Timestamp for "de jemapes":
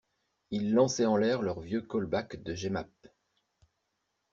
2.41-3.07